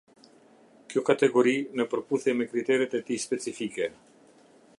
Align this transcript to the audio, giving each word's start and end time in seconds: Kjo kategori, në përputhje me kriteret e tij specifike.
Kjo 0.93 1.03
kategori, 1.09 1.53
në 1.81 1.87
përputhje 1.93 2.35
me 2.39 2.49
kriteret 2.55 2.97
e 3.01 3.05
tij 3.11 3.23
specifike. 3.27 3.93